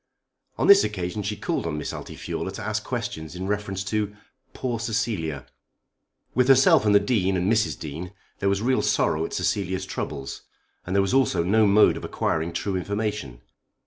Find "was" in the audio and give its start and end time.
8.49-8.63, 11.03-11.13